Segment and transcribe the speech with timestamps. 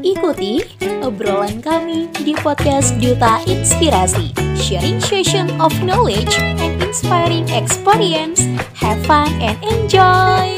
[0.00, 0.64] Ikuti
[1.04, 8.40] obrolan kami di podcast Duta Inspirasi, sharing session of knowledge and inspiring experience.
[8.80, 10.56] Have fun and enjoy!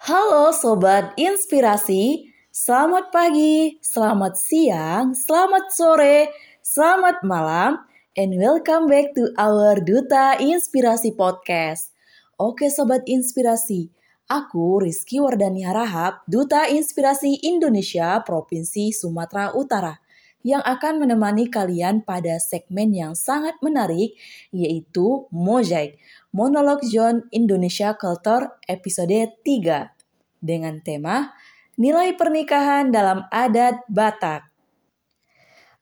[0.00, 6.32] Halo Sobat Inspirasi, selamat pagi, selamat siang, selamat sore,
[6.64, 7.84] selamat malam,
[8.16, 11.92] and welcome back to our Duta Inspirasi Podcast.
[12.40, 13.92] Oke Sobat Inspirasi,
[14.34, 20.02] Aku Rizky Wardani Harahap, Duta Inspirasi Indonesia Provinsi Sumatera Utara
[20.42, 24.18] yang akan menemani kalian pada segmen yang sangat menarik
[24.50, 26.02] yaitu Mozaik,
[26.34, 31.30] Monolog John Indonesia Culture episode 3 dengan tema
[31.78, 34.50] Nilai Pernikahan dalam Adat Batak.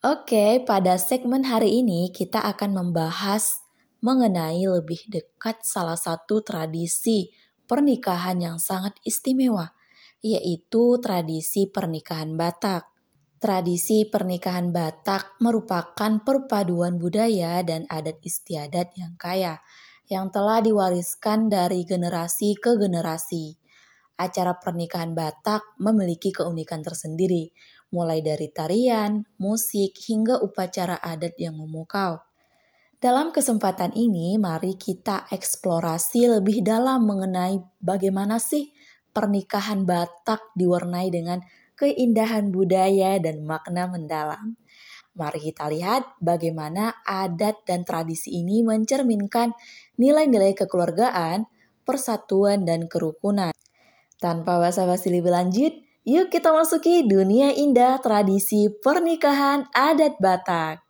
[0.00, 3.60] Oke, pada segmen hari ini kita akan membahas
[4.00, 7.28] mengenai lebih dekat salah satu tradisi
[7.68, 9.76] pernikahan yang sangat istimewa,
[10.24, 12.88] yaitu tradisi pernikahan Batak.
[13.38, 19.62] Tradisi pernikahan Batak merupakan perpaduan budaya dan adat istiadat yang kaya,
[20.10, 23.54] yang telah diwariskan dari generasi ke generasi.
[24.18, 27.54] Acara pernikahan Batak memiliki keunikan tersendiri,
[27.94, 32.27] mulai dari tarian, musik, hingga upacara adat yang memukau.
[32.98, 38.74] Dalam kesempatan ini, mari kita eksplorasi lebih dalam mengenai bagaimana sih
[39.14, 41.38] pernikahan Batak diwarnai dengan
[41.78, 44.58] keindahan budaya dan makna mendalam.
[45.14, 49.54] Mari kita lihat bagaimana adat dan tradisi ini mencerminkan
[49.94, 51.46] nilai-nilai kekeluargaan,
[51.86, 53.54] persatuan, dan kerukunan.
[54.18, 55.70] Tanpa basa-basi lebih lanjut,
[56.02, 60.82] yuk kita masuki dunia indah tradisi pernikahan adat Batak.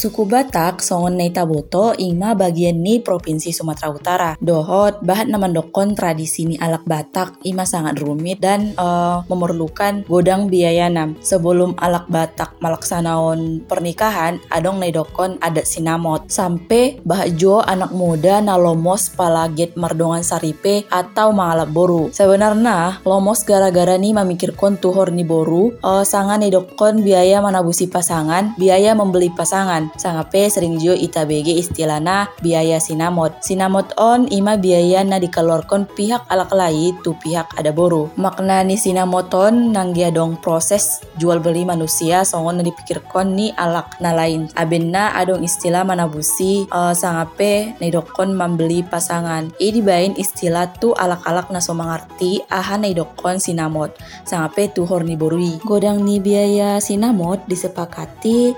[0.00, 4.30] Suku Batak songon nei taboto ingma bagian ni Provinsi Sumatera Utara.
[4.40, 10.88] Dohot bahat namandokon tradisi ni alak Batak ima sangat rumit dan uh, memerlukan godang biaya
[10.88, 11.20] nam.
[11.20, 16.32] Sebelum alak Batak malaksanaon pernikahan, adong nei dokon adat sinamot.
[16.32, 16.96] Sampai
[17.36, 22.08] jo anak muda na lomos palaget mardongan saripe atau mangalap boru.
[22.08, 28.56] Sebenarnya lomos gara-gara ni memikirkan tuhor ni boru, uh, sangat nei dokon biaya manabusi pasangan,
[28.56, 33.40] biaya membeli pasangan sangape sering jo itabege istilahna biaya sinamot.
[33.40, 38.12] Sinamot on ima biaya na dikeluarkan pihak alak lain tu pihak ada boru.
[38.14, 44.12] Makna ni sinamoton nanggia dong proses jual beli manusia songon na dipikirkan ni alak na
[44.12, 44.46] lain.
[44.54, 49.50] Abenna adong istilah manabusi uh, sangape nedokon membeli pasangan.
[49.56, 53.94] I dibain istilah tu alak-alak na so mengerti aha nedokon sinamot.
[54.26, 55.58] Sangape tu horni borui.
[55.64, 58.54] Godang ni biaya sinamot disepakati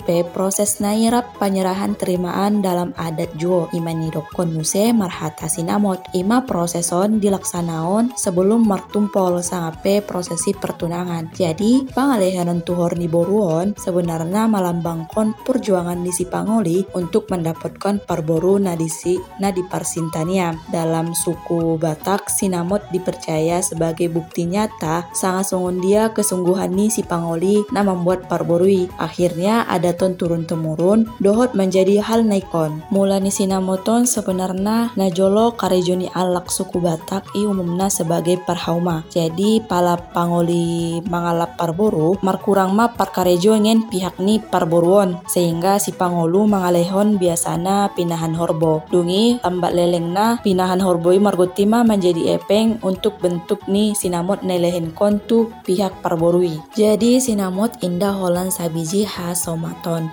[0.00, 7.20] pe proses nairap penyerahan terimaan dalam adat jo imani dokon muse marhata sinamot ima proseson
[7.20, 11.28] dilaksanaon sebelum martumpol sangape prosesi pertunangan.
[11.36, 19.20] Jadi pangalehanon tuhor ni boruon sebenarnya malambangkon perjuangan di si pangoli untuk mendapatkan parboru nadisi
[19.44, 20.56] nadi parsintania.
[20.72, 27.60] Dalam suku Batak, sinamot dipercaya sebagai bukti nyata sangat songon dia kesungguhan ni si pangoli
[27.76, 28.88] na membuat parborui.
[28.96, 32.82] Akhirnya ada ton turun-temurun, dohot menjadi hal naikon.
[32.94, 39.02] Mula ni sinamoton sebenarnya najolo karejoni alak suku Batak i umumna sebagai perhauma.
[39.10, 46.46] Jadi pala pangoli mangalap parboru, markurang ma parkarejo ngen pihak ni parboruon, sehingga si pangolu
[46.46, 48.86] mangalehon biasana pinahan horbo.
[48.92, 55.48] Dungi tambak leleng na pinahan horboi margotima menjadi epeng untuk bentuk ni sinamot nelehen kontu
[55.64, 56.60] pihak parborui.
[56.76, 60.12] Jadi sinamot indah holan sabiji khas somaton.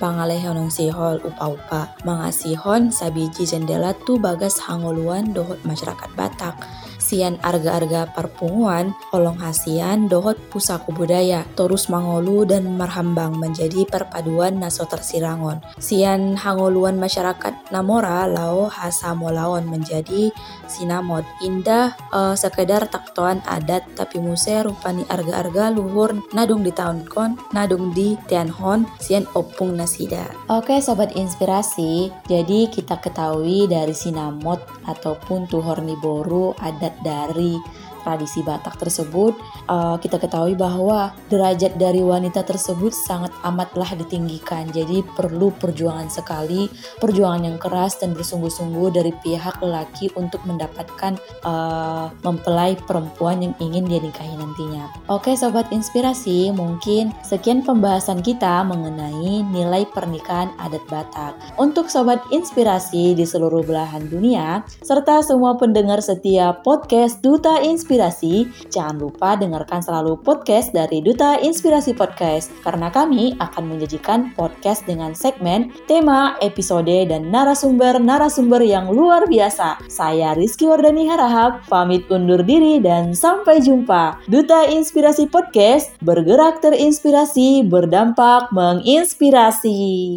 [0.00, 1.92] Pangalehon sihol upa-upa.
[2.08, 6.56] Mangasihon sabiji jendela tu bagas hangoluan dohot masyarakat Batak
[7.02, 14.86] sian arga-arga perpunguan, olong hasian, dohot pusaku budaya, torus mangolu dan marhambang menjadi perpaduan naso
[14.86, 15.58] tersirangon.
[15.82, 20.30] Sian hangoluan masyarakat Namora lao hasa molaon menjadi
[20.70, 21.26] sinamod.
[21.42, 27.90] Indah uh, sekedar taktoan adat tapi muse rupani arga-arga luhur nadung di tahun kon, nadung
[27.90, 30.30] di tianhon, sian opung nasida.
[30.46, 37.56] Oke sobat inspirasi, jadi kita ketahui dari sinamot ataupun tuhor niboru adat dari
[38.02, 39.38] tradisi Batak tersebut,
[39.70, 44.68] uh, kita ketahui bahwa derajat dari wanita tersebut sangat amatlah ditinggikan.
[44.74, 46.66] Jadi perlu perjuangan sekali,
[46.98, 51.16] perjuangan yang keras dan bersungguh-sungguh dari pihak lelaki untuk mendapatkan
[51.46, 54.90] uh, mempelai perempuan yang ingin dia nikahi nantinya.
[55.08, 61.38] Oke sobat inspirasi, mungkin sekian pembahasan kita mengenai nilai pernikahan adat Batak.
[61.56, 69.04] Untuk sobat inspirasi di seluruh belahan dunia, serta semua pendengar setia podcast Duta Inspirasi, jangan
[69.04, 75.68] lupa dengarkan selalu podcast dari Duta Inspirasi Podcast karena kami akan menyajikan podcast dengan segmen,
[75.84, 79.76] tema, episode, dan narasumber-narasumber yang luar biasa.
[79.92, 84.24] Saya Rizky Wardani Harahap, pamit undur diri dan sampai jumpa.
[84.24, 90.16] Duta Inspirasi Podcast bergerak terinspirasi, berdampak menginspirasi.